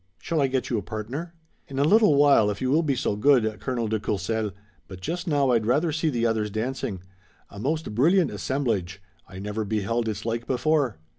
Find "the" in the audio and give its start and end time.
6.09-6.25